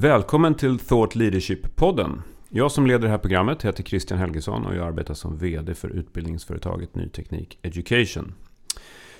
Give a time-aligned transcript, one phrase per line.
[0.00, 2.22] Välkommen till Thought Leadership-podden.
[2.48, 5.88] Jag som leder det här programmet heter Christian Helgesson och jag arbetar som VD för
[5.88, 8.34] utbildningsföretaget Ny Teknik Education.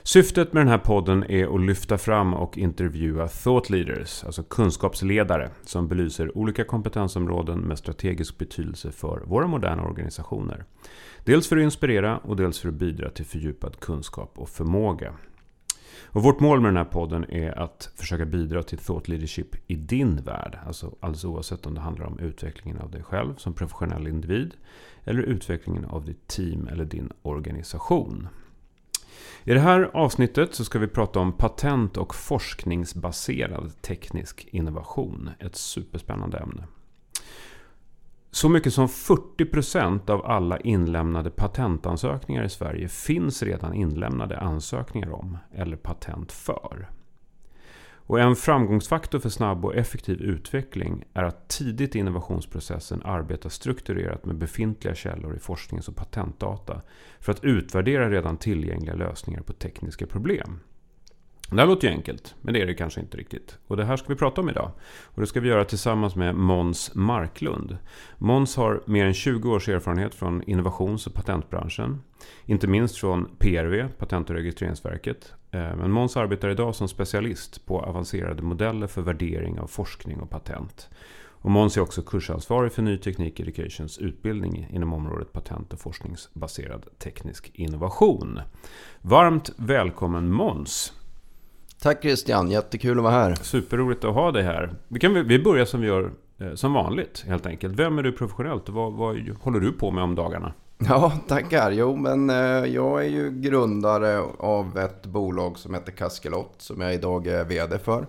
[0.02, 5.50] Syftet med den här podden är att lyfta fram och intervjua thought leaders, alltså kunskapsledare,
[5.62, 10.64] som belyser olika kompetensområden med strategisk betydelse för våra moderna organisationer.
[11.24, 15.14] Dels för att inspirera och dels för att bidra till fördjupad kunskap och förmåga.
[16.04, 19.76] Och vårt mål med den här podden är att försöka bidra till thought leadership i
[19.76, 20.58] din värld.
[20.66, 24.54] Alltså alldeles oavsett om det handlar om utvecklingen av dig själv som professionell individ
[25.04, 28.28] eller utvecklingen av ditt team eller din organisation.
[29.44, 35.30] I det här avsnittet så ska vi prata om patent och forskningsbaserad teknisk innovation.
[35.38, 36.64] Ett superspännande ämne.
[38.30, 45.38] Så mycket som 40% av alla inlämnade patentansökningar i Sverige finns redan inlämnade ansökningar om
[45.54, 46.88] eller patent för.
[48.08, 54.24] Och en framgångsfaktor för snabb och effektiv utveckling är att tidigt i innovationsprocessen arbeta strukturerat
[54.24, 56.82] med befintliga källor i forsknings och patentdata
[57.20, 60.60] för att utvärdera redan tillgängliga lösningar på tekniska problem.
[61.50, 63.58] Det här låter ju enkelt, men det är det kanske inte riktigt.
[63.66, 64.70] Och det här ska vi prata om idag.
[65.04, 67.78] Och det ska vi göra tillsammans med Måns Marklund.
[68.18, 72.02] Måns har mer än 20 års erfarenhet från innovations och patentbranschen.
[72.44, 75.32] Inte minst från PRV, Patent och registreringsverket.
[75.50, 80.30] Eh, men Måns arbetar idag som specialist på avancerade modeller för värdering av forskning och
[80.30, 80.88] patent.
[81.40, 86.86] Och Måns är också kursansvarig för Ny Teknik Educations utbildning inom området patent och forskningsbaserad
[86.98, 88.40] teknisk innovation.
[89.00, 90.97] Varmt välkommen Måns!
[91.80, 93.34] Tack Christian, jättekul att vara här.
[93.34, 94.74] Superroligt att ha dig här.
[94.88, 97.74] Vi, kan, vi börjar som vi gör eh, som vanligt helt enkelt.
[97.74, 100.52] Vem är du professionellt och vad, vad håller du på med om dagarna?
[100.88, 101.70] Ja, tackar.
[101.70, 106.94] Jo, men eh, jag är ju grundare av ett bolag som heter Kaskelot som jag
[106.94, 108.06] idag är VD för.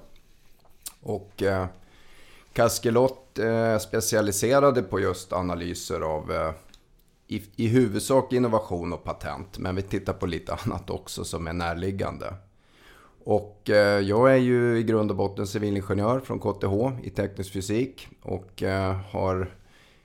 [1.02, 1.66] Och eh,
[2.54, 6.52] Kaskelot är specialiserade på just analyser av eh,
[7.28, 9.58] i, i huvudsak innovation och patent.
[9.58, 12.34] Men vi tittar på lite annat också som är närliggande.
[13.30, 18.08] Och eh, jag är ju i grund och botten civilingenjör från KTH i teknisk fysik
[18.22, 19.54] och eh, har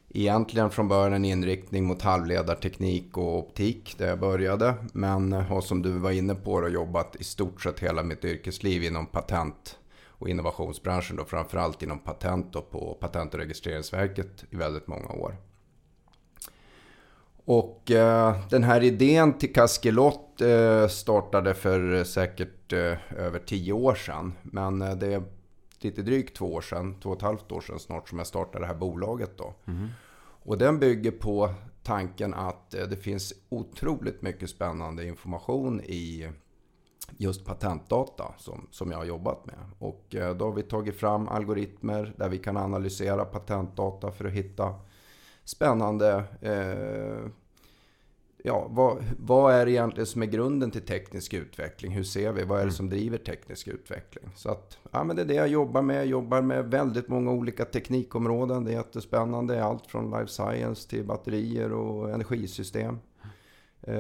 [0.09, 4.75] egentligen från början en inriktning mot halvledarteknik och optik där jag började.
[4.93, 8.25] Men eh, har som du var inne på då, jobbat i stort sett hela mitt
[8.25, 14.57] yrkesliv inom patent och innovationsbranschen då framförallt inom patent och på Patent och registreringsverket i
[14.57, 15.37] väldigt många år.
[17.45, 23.95] Och eh, den här idén till Kaskelot eh, startade för säkert eh, över tio år
[23.95, 24.33] sedan.
[24.43, 25.23] Men eh, det är
[25.81, 28.65] lite drygt två år sedan, två och ett halvt år sedan snart som jag startade
[28.65, 29.55] det här bolaget då.
[29.67, 29.89] Mm.
[30.45, 31.51] Och den bygger på
[31.83, 36.29] tanken att eh, det finns otroligt mycket spännande information i
[37.17, 39.59] just patentdata som, som jag har jobbat med.
[39.79, 44.33] Och eh, då har vi tagit fram algoritmer där vi kan analysera patentdata för att
[44.33, 44.75] hitta
[45.45, 47.31] spännande eh,
[48.47, 51.93] ja, vad, vad är det egentligen som är grunden till teknisk utveckling?
[51.93, 52.45] Hur ser vi?
[52.45, 52.73] Vad är det mm.
[52.73, 54.31] som driver teknisk utveckling?
[54.37, 55.97] Så att, ja, men det är det jag jobbar med.
[55.97, 58.65] Jag jobbar med väldigt många olika teknikområden.
[58.65, 59.65] Det är jättespännande.
[59.65, 62.99] Allt från life science till batterier och energisystem.
[63.89, 63.95] Uh,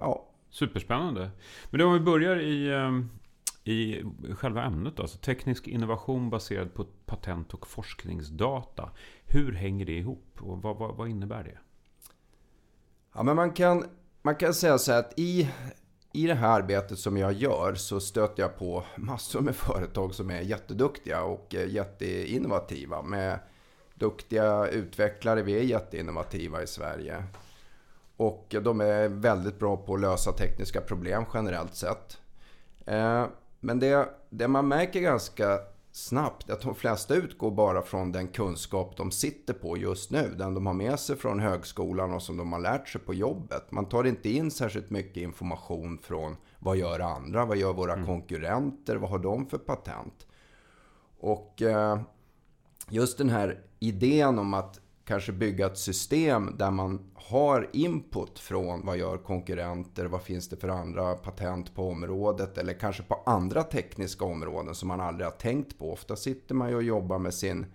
[0.00, 0.28] ja.
[0.50, 1.30] Superspännande.
[1.70, 3.10] Men då om vi börjar i, ehm,
[3.64, 5.02] i själva ämnet då.
[5.02, 8.90] Alltså teknisk innovation baserad på patent och forskningsdata.
[9.26, 11.58] Hur hänger det ihop och vad, vad, vad innebär det?
[13.14, 13.84] Ja, men man kan,
[14.22, 15.50] man kan säga så här att i,
[16.12, 20.30] i det här arbetet som jag gör så stöter jag på massor med företag som
[20.30, 23.02] är jätteduktiga och eh, jätteinnovativa.
[23.02, 23.38] Med
[23.94, 27.24] duktiga utvecklare, vi är jätteinnovativa i Sverige.
[28.16, 32.20] Och de är väldigt bra på att lösa tekniska problem generellt sett.
[32.86, 33.26] Eh,
[33.64, 35.58] men det, det man märker ganska
[35.92, 40.34] snabbt att de flesta utgår bara från den kunskap de sitter på just nu.
[40.38, 43.72] Den de har med sig från högskolan och som de har lärt sig på jobbet.
[43.72, 47.44] Man tar inte in särskilt mycket information från vad gör andra?
[47.44, 48.06] Vad gör våra mm.
[48.06, 48.96] konkurrenter?
[48.96, 50.26] Vad har de för patent?
[51.18, 52.00] Och eh,
[52.88, 58.86] just den här idén om att kanske bygga ett system där man har input från
[58.86, 63.62] vad gör konkurrenter, vad finns det för andra patent på området eller kanske på andra
[63.62, 65.92] tekniska områden som man aldrig har tänkt på.
[65.92, 67.66] Ofta sitter man ju och jobbar med sin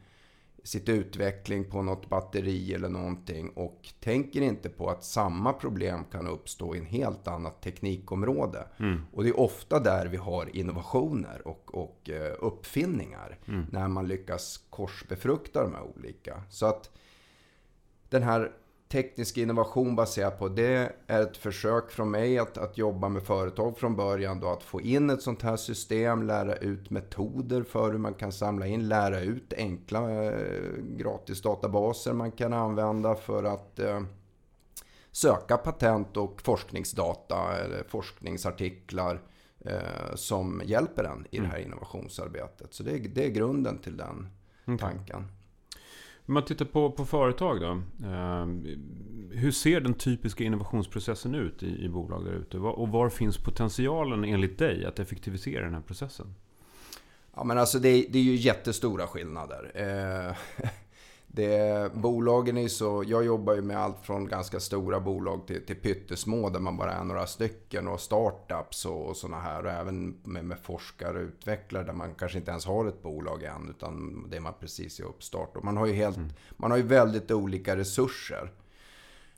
[0.67, 6.27] sitt utveckling på något batteri eller någonting och tänker inte på att samma problem kan
[6.27, 8.67] uppstå i en helt annat teknikområde.
[8.79, 9.01] Mm.
[9.13, 13.39] Och det är ofta där vi har innovationer och, och uh, uppfinningar.
[13.47, 13.65] Mm.
[13.71, 16.43] När man lyckas korsbefrukta de här olika.
[16.49, 16.89] Så att
[18.09, 18.51] den här
[18.89, 23.77] teknisk innovation baserat på det är ett försök från mig att, att jobba med företag
[23.77, 24.39] från början.
[24.39, 28.31] Då, att få in ett sånt här system, lära ut metoder för hur man kan
[28.31, 34.01] samla in, lära ut enkla eh, gratisdatabaser man kan använda för att eh,
[35.11, 39.21] söka patent och forskningsdata eller forskningsartiklar
[39.59, 41.67] eh, som hjälper en i det här mm.
[41.67, 42.73] innovationsarbetet.
[42.73, 44.27] Så det är, det är grunden till den
[44.79, 45.27] tanken.
[46.27, 47.71] Om man tittar på, på företag då.
[48.07, 48.45] Eh,
[49.31, 52.57] hur ser den typiska innovationsprocessen ut i, i bolag där ute?
[52.57, 56.33] Och var finns potentialen enligt dig att effektivisera den här processen?
[57.35, 59.71] Ja, men alltså det, det är ju jättestora skillnader.
[59.75, 60.35] Eh,
[61.37, 65.75] det, bolagen är så, jag jobbar ju med allt från ganska stora bolag till, till
[65.75, 69.65] pyttesmå där man bara är några stycken och startups och, och sådana här.
[69.65, 73.43] Och även med, med forskare och utvecklare där man kanske inte ens har ett bolag
[73.43, 75.57] än utan det är man precis i uppstart.
[75.57, 76.29] Och man har ju, helt, mm.
[76.57, 78.51] man har ju väldigt olika resurser.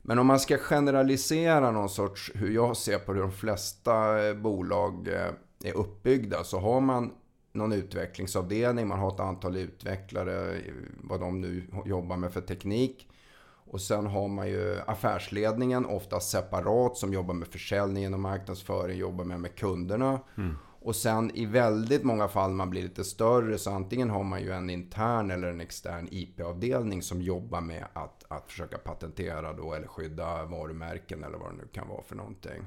[0.01, 3.93] Men om man ska generalisera någon sorts hur jag ser på hur de flesta
[4.33, 7.11] bolag eh, är uppbyggda så har man
[7.51, 10.61] någon utvecklingsavdelning, man har ett antal utvecklare,
[11.03, 13.07] vad de nu jobbar med för teknik.
[13.71, 19.25] Och sen har man ju affärsledningen, ofta separat, som jobbar med försäljningen och marknadsföring, jobbar
[19.25, 20.19] med, med kunderna.
[20.37, 20.55] Mm.
[20.81, 24.51] Och sen i väldigt många fall man blir lite större så antingen har man ju
[24.51, 29.87] en intern eller en extern IP-avdelning som jobbar med att, att försöka patentera då eller
[29.87, 32.65] skydda varumärken eller vad det nu kan vara för någonting.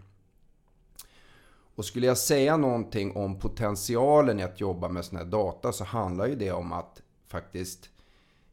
[1.74, 5.84] Och skulle jag säga någonting om potentialen i att jobba med sån här data så
[5.84, 7.90] handlar ju det om att faktiskt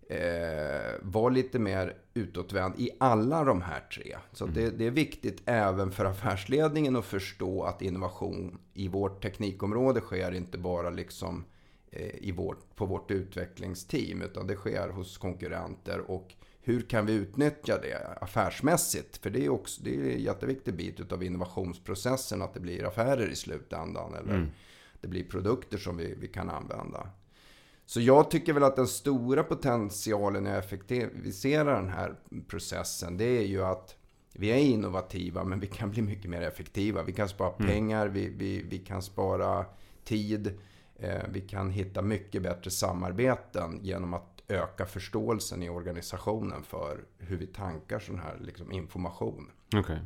[0.10, 4.18] eh, vara lite mer utåtvänd i alla de här tre.
[4.32, 4.56] Så mm.
[4.56, 10.32] det, det, är viktigt även för affärsledningen att förstå att innovation i vårt teknikområde sker
[10.32, 11.46] inte bara liksom
[11.92, 16.34] eh, i vårt, på vårt utvecklingsteam utan det sker hos konkurrenter och
[16.70, 19.18] hur kan vi utnyttja det affärsmässigt?
[19.18, 23.30] För det är också det är en jätteviktig bit av innovationsprocessen att det blir affärer
[23.30, 24.14] i slutändan.
[24.14, 24.48] Eller mm.
[25.02, 27.10] det blir produkter som vi, vi kan använda.
[27.86, 32.16] Så jag tycker väl att den stora potentialen i att effektivisera den här
[32.48, 33.96] processen det är ju att
[34.34, 37.04] vi är innovativa men vi kan bli mycket mer effektiva.
[37.04, 37.68] Vi kan spara mm.
[37.68, 39.66] pengar, vi, vi, vi kan spara
[40.04, 40.60] tid.
[40.96, 47.38] Eh, vi kan hitta mycket bättre samarbeten genom att öka förståelsen i organisationen för hur
[47.38, 49.50] vi tankar sån här liksom, information.
[49.78, 49.98] Okay.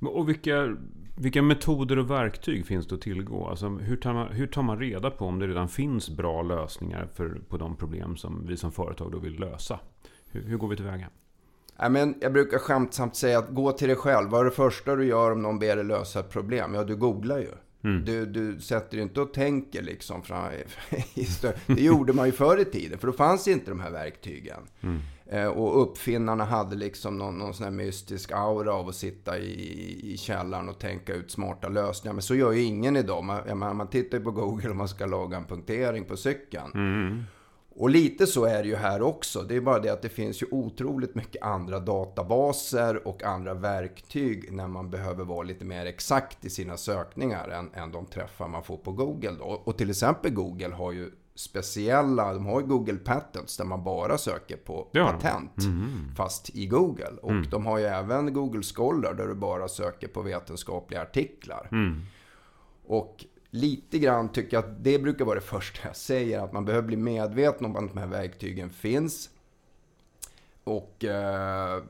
[0.00, 0.76] Och vilka,
[1.16, 3.48] vilka metoder och verktyg finns det att tillgå?
[3.48, 7.08] Alltså, hur, tar man, hur tar man reda på om det redan finns bra lösningar
[7.14, 9.80] för, på de problem som vi som företag då vill lösa?
[10.30, 11.06] Hur, hur går vi tillväga?
[11.76, 14.30] Ja, men jag brukar skämtsamt säga att gå till dig själv.
[14.30, 16.74] Vad är det första du gör om någon ber dig lösa ett problem?
[16.74, 17.50] Ja, du googlar ju.
[17.84, 18.04] Mm.
[18.04, 20.22] Du, du sätter ju inte och tänker liksom.
[20.22, 20.52] Fram,
[21.66, 24.60] det gjorde man ju förr i tiden, för då fanns inte de här verktygen.
[24.80, 25.00] Mm.
[25.26, 30.12] Eh, och uppfinnarna hade liksom någon, någon sån här mystisk aura av att sitta i,
[30.12, 32.12] i källaren och tänka ut smarta lösningar.
[32.12, 33.24] Men så gör ju ingen idag.
[33.24, 36.72] Man, man, man tittar ju på Google och man ska laga en punktering på cykeln.
[36.74, 37.24] Mm.
[37.74, 39.42] Och lite så är det ju här också.
[39.42, 44.52] Det är bara det att det finns ju otroligt mycket andra databaser och andra verktyg
[44.52, 48.64] när man behöver vara lite mer exakt i sina sökningar än, än de träffar man
[48.64, 49.32] får på Google.
[49.38, 49.44] Då.
[49.64, 54.18] Och till exempel Google har ju speciella, de har ju Google Patents där man bara
[54.18, 55.06] söker på ja.
[55.12, 55.58] patent.
[55.58, 56.14] Mm.
[56.16, 57.12] Fast i Google.
[57.22, 57.50] Och mm.
[57.50, 61.68] de har ju även Google Scholar där du bara söker på vetenskapliga artiklar.
[61.72, 62.00] Mm.
[62.86, 66.40] Och lite grann tycker jag att det brukar vara det första jag säger.
[66.40, 69.30] Att man behöver bli medveten om att de här verktygen finns.
[70.64, 71.82] Och eh,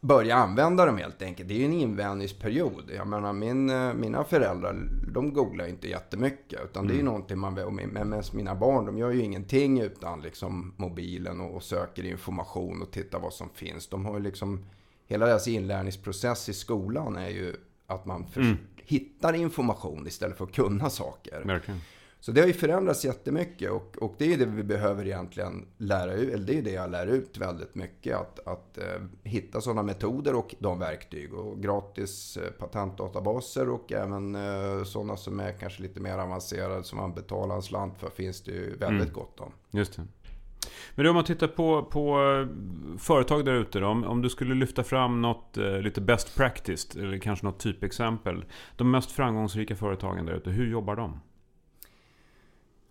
[0.00, 1.48] börja använda dem helt enkelt.
[1.48, 2.90] Det är ju en invänjningsperiod.
[2.96, 6.60] Jag menar min, eh, mina föräldrar, de googlar inte jättemycket.
[6.64, 6.88] Utan mm.
[6.88, 7.12] det är ju mm.
[7.12, 7.54] någonting man.
[7.92, 12.90] Men mina barn, de gör ju ingenting utan liksom mobilen och, och söker information och
[12.90, 13.88] tittar vad som finns.
[13.88, 14.64] De har ju liksom,
[15.06, 17.56] hela deras inlärningsprocess i skolan är ju
[17.86, 21.42] att man för, mm hittar information istället för att kunna saker.
[21.44, 21.80] Verkligen.
[22.20, 26.14] Så det har ju förändrats jättemycket och, och det är det vi behöver egentligen lära
[26.14, 28.16] ut, eller det är det jag lär ut väldigt mycket.
[28.16, 28.84] Att, att eh,
[29.22, 31.34] hitta sådana metoder och de verktyg.
[31.34, 36.98] Och gratis eh, patentdatabaser och även eh, sådana som är kanske lite mer avancerade som
[36.98, 39.14] man betalar en slant för finns det ju väldigt mm.
[39.14, 39.52] gott om.
[39.70, 40.02] Just det.
[40.94, 44.84] Men om man tittar på, på eh, företag där ute Om, om du skulle lyfta
[44.84, 48.44] fram något eh, lite best practice eller kanske något typexempel.
[48.76, 51.20] De mest framgångsrika företagen där ute, hur jobbar de?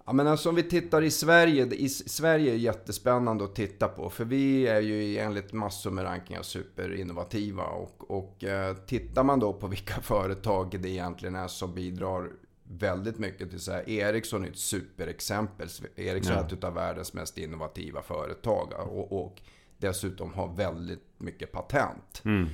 [0.08, 1.65] Ja, men alltså om vi tittar i Sverige.
[1.65, 4.10] I Sverige är jättespännande att titta på.
[4.10, 7.63] För vi är ju enligt massor med rankningar superinnovativa.
[7.63, 12.29] Och, och eh, tittar man då på vilka företag det egentligen är som bidrar
[12.67, 13.89] väldigt mycket till så här.
[13.89, 15.67] Ericsson är ett superexempel.
[15.95, 16.41] Ericsson ja.
[16.41, 18.74] är ett av världens mest innovativa företag.
[18.74, 19.41] Och, och,
[19.77, 22.22] dessutom har väldigt mycket patent.
[22.25, 22.48] Mm.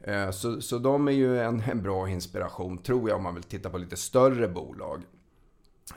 [0.00, 3.42] Eh, så, så de är ju en, en bra inspiration, tror jag, om man vill
[3.42, 5.02] titta på lite större bolag.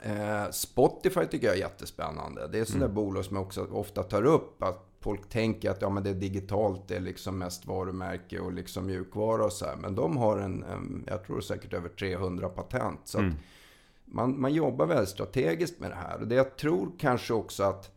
[0.02, 2.48] Eh, Spotify tycker jag är jättespännande.
[2.48, 2.94] Det är sådana mm.
[2.94, 4.62] bolag som jag också ofta tar upp.
[4.62, 8.52] Att folk tänker att ja, men det är digitalt, det är liksom mest varumärke och
[8.52, 9.76] liksom mjukvara och så här.
[9.76, 13.00] Men de har en, en jag tror säkert över 300 patent.
[13.04, 13.34] Så mm.
[14.04, 16.20] man, man jobbar väldigt strategiskt med det här.
[16.20, 17.95] Och det jag tror kanske också att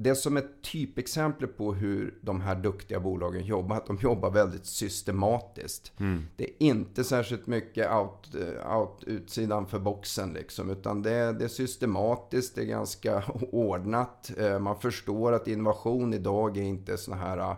[0.00, 4.66] det som är typexempel på hur de här duktiga bolagen jobbar, att de jobbar väldigt
[4.66, 5.92] systematiskt.
[6.00, 6.22] Mm.
[6.36, 8.34] Det är inte särskilt mycket out,
[8.76, 14.30] out, utsidan för boxen liksom, utan det är, det är systematiskt, det är ganska ordnat.
[14.38, 17.56] Eh, man förstår att innovation idag är inte såna här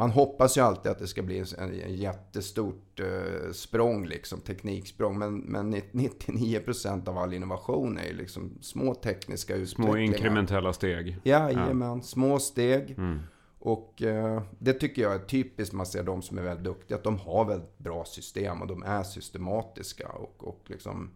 [0.00, 5.18] man hoppas ju alltid att det ska bli en, en jättestort eh, språng, liksom, tekniksprång.
[5.18, 9.92] Men, men 99% av all innovation är ju liksom små tekniska utvecklingar.
[9.92, 11.16] Små inkrementella steg.
[11.22, 12.02] Ja, jajamän.
[12.02, 12.90] Små steg.
[12.90, 13.18] Mm.
[13.58, 15.74] Och eh, det tycker jag är typiskt.
[15.74, 16.96] Man ser de som är väldigt duktiga.
[16.98, 20.08] Att de har väldigt bra system och de är systematiska.
[20.08, 21.10] Och, och liksom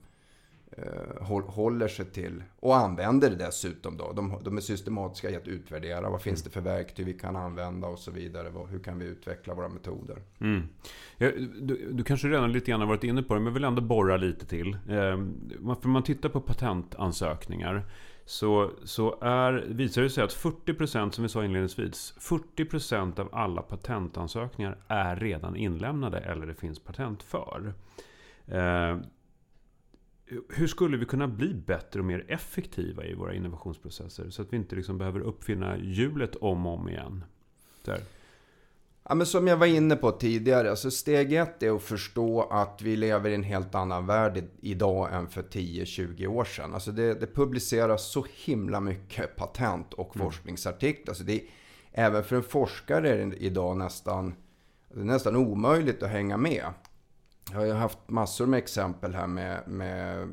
[1.47, 3.97] håller sig till och använder det dessutom.
[3.97, 4.12] Då.
[4.12, 6.11] De, de är systematiska i att utvärdera.
[6.11, 8.52] Vad finns det för verktyg vi kan använda och så vidare.
[8.71, 10.23] Hur kan vi utveckla våra metoder?
[10.40, 10.69] Mm.
[11.19, 13.83] Du, du, kanske redan lite grann har varit inne på det, men jag vill ändå
[13.83, 14.75] borra lite till.
[14.75, 17.85] Eh, för man tittar på patentansökningar
[18.26, 23.62] så, så är, visar det sig att 40% som vi sa inledningsvis, 40% av alla
[23.62, 27.75] patentansökningar är redan inlämnade eller det finns patent för.
[30.49, 34.31] Hur skulle vi kunna bli bättre och mer effektiva i våra innovationsprocesser?
[34.31, 37.25] Så att vi inte liksom behöver uppfinna hjulet om och om igen.
[37.85, 38.00] Där.
[39.09, 42.83] Ja, men som jag var inne på tidigare, alltså steg ett är att förstå att
[42.83, 46.75] vi lever i en helt annan värld idag än för 10-20 år sedan.
[46.75, 50.26] Alltså det, det, publiceras så himla mycket patent och mm.
[50.26, 51.11] forskningsartiklar.
[51.11, 51.45] Alltså det,
[51.93, 54.35] även för en forskare är det idag nästan,
[54.88, 56.64] nästan omöjligt att hänga med.
[57.50, 60.28] Jag har ju haft massor med exempel här med, med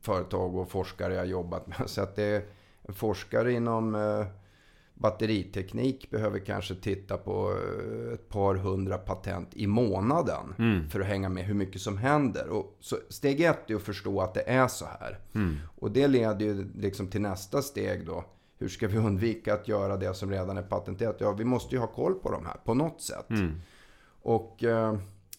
[0.00, 1.82] företag och forskare jag jobbat med.
[1.86, 2.42] Så att det är
[2.82, 4.26] en forskare inom eh,
[4.94, 10.54] batteriteknik behöver kanske titta på eh, ett par hundra patent i månaden.
[10.58, 10.88] Mm.
[10.88, 12.48] För att hänga med hur mycket som händer.
[12.48, 15.18] Och så steg ett är att förstå att det är så här.
[15.34, 15.56] Mm.
[15.76, 18.24] Och det leder ju liksom till nästa steg då.
[18.58, 21.16] Hur ska vi undvika att göra det som redan är patenterat?
[21.18, 23.30] Ja, vi måste ju ha koll på de här på något sätt.
[23.30, 23.60] Mm.
[24.22, 24.64] Och...
[24.64, 24.98] Eh,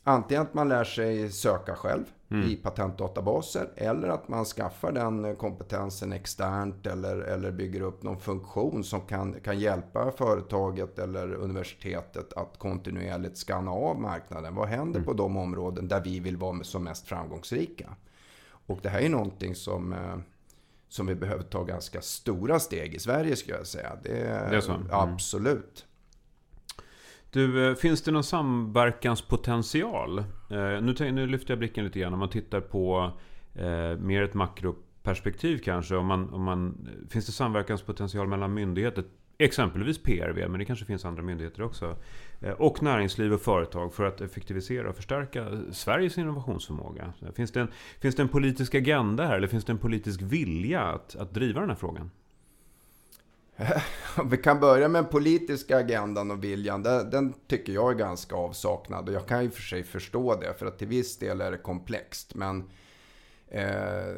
[0.10, 2.50] Antingen att man lär sig söka själv mm.
[2.50, 8.84] i patentdatabaser eller att man skaffar den kompetensen externt eller, eller bygger upp någon funktion
[8.84, 14.56] som kan, kan hjälpa företaget eller universitetet att kontinuerligt skanna av marknaden.
[14.56, 15.06] Vad händer mm.
[15.06, 17.96] på de områden där vi vill vara som mest framgångsrika?
[18.50, 20.18] Och det här är någonting som, eh,
[20.90, 23.92] som vi behöver ta ganska stora steg i Sverige skulle jag säga.
[24.04, 24.72] Det, det är så?
[24.72, 24.88] Mm.
[24.92, 25.87] Absolut.
[27.38, 30.20] Du, eh, finns det någon samverkanspotential?
[30.20, 30.26] Eh,
[30.82, 32.14] nu, nu lyfter jag blicken lite grann.
[32.14, 33.12] Om man tittar på
[33.56, 35.96] eh, mer ett makroperspektiv kanske.
[35.96, 39.04] Om man, om man, eh, finns det samverkanspotential mellan myndigheter?
[39.38, 41.96] Exempelvis PRV, men det kanske finns andra myndigheter också.
[42.58, 47.14] Och näringsliv och företag för att effektivisera och förstärka Sveriges innovationsförmåga.
[47.36, 47.68] Finns det en,
[48.00, 49.38] finns det en politisk agenda här?
[49.38, 52.12] Eller finns det en politisk vilja att, att driva den här frågan?
[54.26, 56.84] Vi kan börja med den politiska agendan och viljan.
[56.84, 59.10] Den, den, tycker jag är ganska avsaknad.
[59.10, 60.54] Och jag kan ju för sig förstå det.
[60.54, 62.36] För att till viss del är det komplext.
[62.36, 62.70] Men
[63.48, 64.16] eh,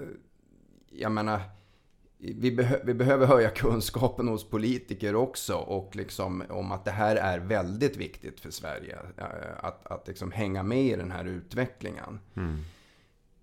[0.89, 1.41] jag menar,
[2.17, 5.55] vi, be vi, behöver höja kunskapen hos politiker också.
[5.55, 8.97] Och liksom om att det här är väldigt viktigt för Sverige.
[9.17, 9.25] Eh,
[9.57, 12.19] att, att liksom hänga med i den här utvecklingen.
[12.35, 12.57] Mm.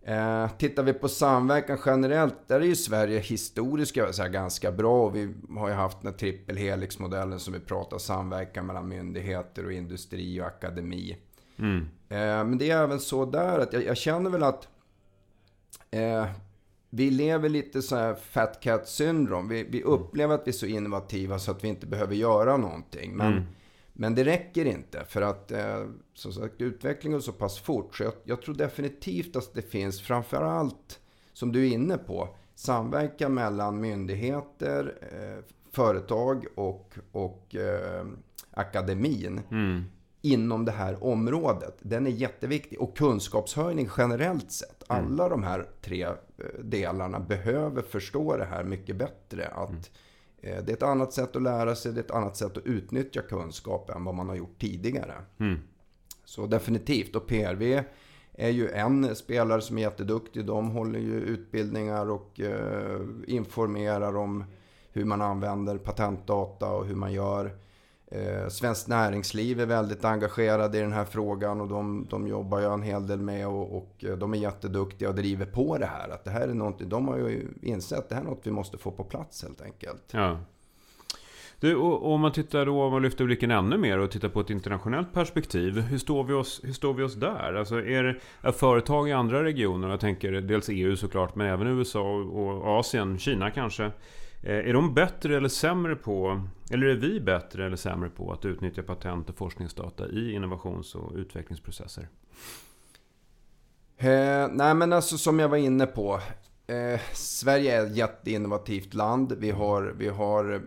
[0.09, 5.09] Eh, tittar vi på samverkan generellt, där är ju Sverige historiskt jag säga, ganska bra.
[5.09, 10.41] Vi har ju haft den trippel helix-modellen som vi pratar samverkan mellan myndigheter och industri
[10.41, 11.17] och akademi.
[11.59, 11.81] Mm.
[12.09, 14.69] Eh, men det är även så där att jag, jag känner väl att
[15.91, 16.27] eh,
[16.91, 19.49] vi lever lite så här fat cat syndrom.
[19.49, 23.17] Vi, vi upplever att vi är så innovativa så att vi inte behöver göra någonting.
[23.17, 23.45] Men mm.
[23.99, 27.97] Men det räcker inte för att eh, som sagt utvecklingen går så pass fort.
[27.97, 31.01] Så jag, jag, tror definitivt att det finns framförallt,
[31.33, 38.07] som du är inne på, samverkan mellan myndigheter, eh, företag och, och eh,
[38.51, 39.41] akademin.
[39.51, 39.85] Mm.
[40.23, 41.77] inom det här området.
[41.81, 42.81] Den är jätteviktig.
[42.81, 44.91] Och kunskapshöjning generellt sett.
[44.91, 45.05] Mm.
[45.05, 46.15] Alla de här tre eh,
[46.63, 49.49] delarna behöver förstå det här mycket bättre.
[49.49, 49.83] Att mm
[50.47, 53.23] det är ett annat sätt att lära sig, det är ett annat sätt att utnyttja
[53.23, 55.15] kunskap än vad man har gjort tidigare.
[55.39, 55.59] Mm.
[56.25, 57.17] Så definitivt.
[57.17, 57.83] Och PRV
[58.33, 60.45] är ju en spelare som är jätteduktig.
[60.45, 64.45] De håller ju utbildningar och eh, informerar om
[64.93, 67.57] hur man använder patentdata och hur man gör.
[68.17, 72.75] Eh, Svenskt Näringsliv är väldigt engagerade i den här frågan och de, de jobbar jag
[72.75, 76.09] en hel del med och, och, eh, de är jätteduktiga och driver på det här.
[76.09, 78.51] Att det här är något, de har ju insett att det här är något vi
[78.51, 80.03] måste få på plats helt enkelt.
[80.11, 80.39] Ja.
[81.61, 84.41] Du, och, om man tittar då, om man lyfter blicken ännu mer och tittar på
[84.41, 85.81] ett internationellt perspektiv.
[85.81, 87.55] Hur står vi oss, hur står vi oss där?
[87.55, 92.13] Alltså är, är företag i andra regioner, jag tänker dels EU såklart, men även USA
[92.15, 93.91] och Asien, Kina kanske.
[94.47, 98.45] Eh, är de bättre eller sämre på, eller är vi bättre eller sämre på att
[98.45, 102.09] utnyttja patent och forskningsdata i innovations och utvecklingsprocesser?
[103.97, 106.21] Eh, nej men alltså som jag var inne på.
[106.67, 109.33] Eh, Sverige är ett jätteinnovativt land.
[109.39, 110.63] Vi har, vi har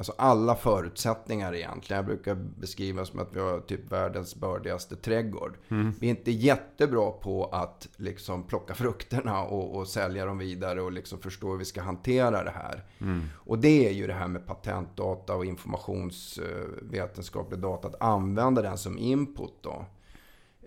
[0.00, 1.98] Alltså alla förutsättningar egentligen.
[1.98, 5.58] Jag brukar beskriva som att vi har typ världens bördigaste trädgård.
[5.68, 5.92] Mm.
[6.00, 10.92] Vi är inte jättebra på att liksom plocka frukterna och, och sälja dem vidare och
[10.92, 12.84] liksom förstå hur vi ska hantera det här.
[13.00, 13.22] Mm.
[13.34, 17.88] Och det är ju det här med patentdata och informationsvetenskaplig data.
[17.88, 19.84] Att använda den som input då.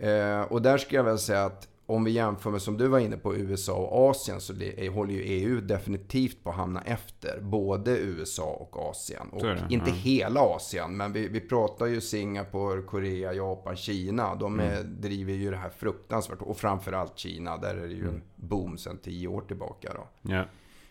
[0.07, 2.99] Eh, och där ska jag väl säga att om vi jämför med, som du var
[2.99, 7.39] inne på, USA och Asien så det, håller ju EU definitivt på att hamna efter.
[7.41, 9.29] Både USA och Asien.
[9.31, 9.95] Och inte ja.
[9.95, 14.35] hela Asien, men vi, vi pratar ju Singapore, Korea, Japan, Kina.
[14.35, 15.01] De är, mm.
[15.01, 16.41] driver ju det här fruktansvärt.
[16.41, 18.15] Och framförallt Kina, där är det ju mm.
[18.15, 19.91] en boom sedan tio år tillbaka.
[19.93, 20.29] Då.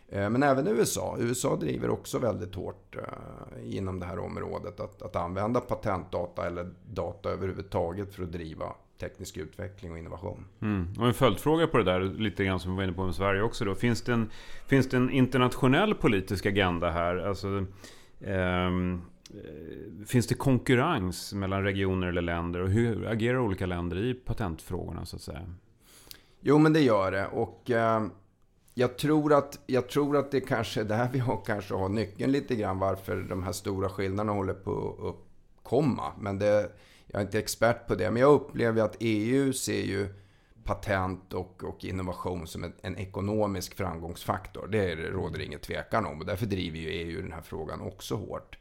[0.08, 1.16] Eh, men även USA.
[1.18, 4.80] USA driver också väldigt hårt eh, inom det här området.
[4.80, 8.66] Att, att använda patentdata eller data överhuvudtaget för att driva
[9.02, 10.44] teknisk utveckling och innovation.
[10.62, 10.88] Mm.
[10.98, 13.42] Och en följdfråga på det där, lite grann som vi var inne på med Sverige
[13.42, 13.74] också då.
[13.74, 14.30] Finns det en,
[14.66, 17.16] finns det en internationell politisk agenda här?
[17.16, 17.66] Alltså,
[18.20, 22.60] ehm, eh, finns det konkurrens mellan regioner eller länder?
[22.60, 25.54] Och hur agerar olika länder i patentfrågorna så att säga?
[26.40, 27.26] Jo, men det gör det.
[27.26, 28.06] Och eh,
[28.74, 32.32] jag, tror att, jag tror att det kanske är där vi har, kanske har nyckeln
[32.32, 36.12] lite grann varför de här stora skillnaderna håller på att uppkomma.
[36.20, 36.70] Men det
[37.12, 40.08] jag är inte expert på det, men jag upplever att EU ser ju
[40.64, 44.66] patent och, och innovation som en, en, ekonomisk framgångsfaktor.
[44.66, 48.58] Det råder inget tvekan om och därför driver ju EU den här frågan också hårt.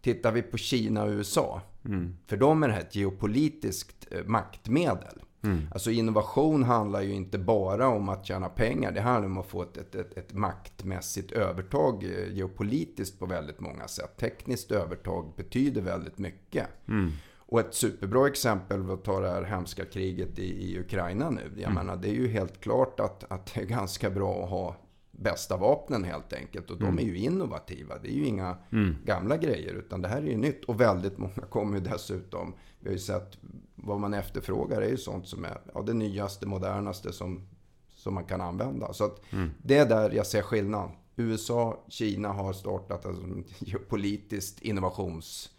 [0.00, 2.16] Tittar vi på Kina och USA, mm.
[2.26, 5.22] för dem är det här ett geopolitiskt eh, maktmedel.
[5.42, 5.68] Mm.
[5.72, 8.92] Alltså innovation handlar ju inte bara om att tjäna pengar.
[8.92, 13.60] Det handlar om att få ett, ett, ett, ett maktmässigt övertag eh, geopolitiskt på väldigt
[13.60, 14.16] många sätt.
[14.16, 16.66] Tekniskt övertag betyder väldigt mycket.
[16.88, 17.12] Mm.
[17.46, 21.52] Och ett superbra exempel, att ta det här hemska kriget i, i Ukraina nu.
[21.54, 21.74] Jag mm.
[21.74, 24.76] menar, det är ju helt klart att, att det är ganska bra att ha
[25.10, 26.70] bästa vapnen helt enkelt.
[26.70, 26.96] Och mm.
[26.96, 27.98] de är ju innovativa.
[27.98, 28.96] Det är ju inga mm.
[29.04, 30.64] gamla grejer, utan det här är ju nytt.
[30.64, 33.38] Och väldigt många kommer ju dessutom, vi har ju sett
[33.74, 37.48] vad man efterfrågar är ju sånt som är ja, det nyaste, modernaste som,
[37.88, 38.92] som man kan använda.
[38.92, 39.50] Så att mm.
[39.62, 40.90] det är där jag ser skillnad.
[41.16, 43.24] USA, Kina har startat alltså,
[43.58, 45.50] geopolitiskt innovations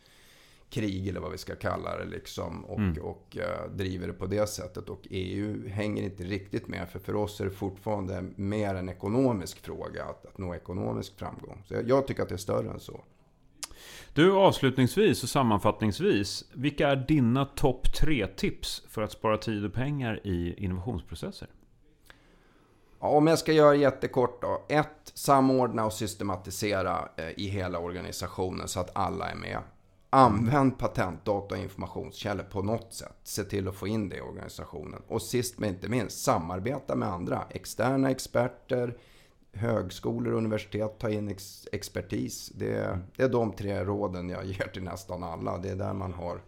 [0.69, 2.65] krig eller vad vi ska kalla det liksom.
[2.65, 3.03] Och, mm.
[3.03, 4.89] och uh, driver det på det sättet.
[4.89, 6.89] Och EU hänger inte riktigt med.
[6.89, 11.63] För för oss är det fortfarande mer en ekonomisk fråga att, att nå ekonomisk framgång.
[11.67, 13.03] Så jag, jag tycker att det är större än så.
[14.13, 16.45] Du, avslutningsvis och sammanfattningsvis.
[16.53, 21.47] Vilka är dina topp tre tips för att spara tid och pengar i innovationsprocesser?
[22.99, 24.65] Ja, om jag ska göra jättekort då.
[24.69, 29.59] Ett, samordna och systematisera eh, i hela organisationen så att alla är med.
[30.15, 33.15] Använd patentdata och informationskällor på något sätt.
[33.23, 35.01] Se till att få in det i organisationen.
[35.07, 37.43] Och sist men inte minst, samarbeta med andra.
[37.49, 38.97] Externa experter,
[39.53, 42.51] högskolor och universitet, ta in ex expertis.
[42.55, 45.57] Det, det är de tre råden jag ger till nästan alla.
[45.57, 46.41] Det är där man har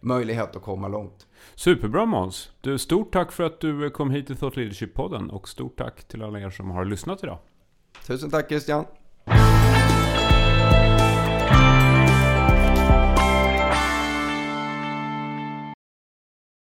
[0.00, 1.26] möjlighet att komma långt.
[1.54, 2.50] Superbra Måns!
[2.60, 6.22] Du, stort tack för att du kom hit till Thought Leadership-podden och stort tack till
[6.22, 7.38] alla er som har lyssnat idag.
[8.06, 8.84] Tusen tack Christian!